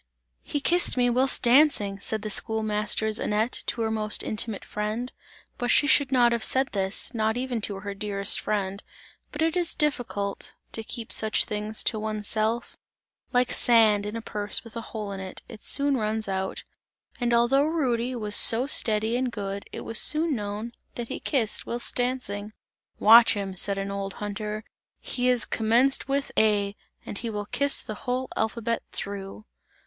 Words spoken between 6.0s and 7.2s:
not have said this,